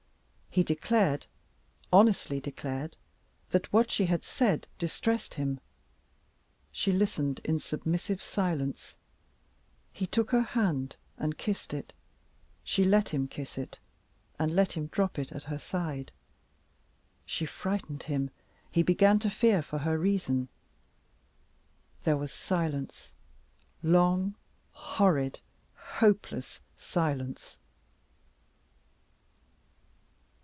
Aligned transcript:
He 0.53 0.63
declared, 0.63 1.27
honestly 1.93 2.41
declared, 2.41 2.97
that 3.51 3.71
what 3.71 3.89
she 3.89 4.07
had 4.07 4.25
said 4.25 4.67
distressed 4.77 5.35
him. 5.35 5.61
She 6.73 6.91
listened 6.91 7.39
in 7.45 7.61
submissive 7.61 8.21
silence. 8.21 8.97
He 9.93 10.05
took 10.05 10.31
her 10.31 10.41
hand, 10.41 10.97
and 11.17 11.37
kissed 11.37 11.73
it. 11.73 11.93
She 12.65 12.83
let 12.83 13.13
him 13.13 13.29
kiss 13.29 13.57
it, 13.57 13.79
and 14.37 14.53
let 14.53 14.73
him 14.73 14.87
drop 14.87 15.17
it 15.17 15.31
at 15.31 15.43
her 15.43 15.57
side. 15.57 16.11
She 17.25 17.45
frightened 17.45 18.03
him; 18.03 18.29
he 18.69 18.83
began 18.83 19.19
to 19.19 19.29
fear 19.29 19.61
for 19.61 19.77
her 19.77 19.97
reason. 19.97 20.49
There 22.03 22.17
was 22.17 22.33
silence 22.33 23.13
long, 23.83 24.35
horrid, 24.73 25.39
hopeless 25.75 26.59
silence. 26.77 27.57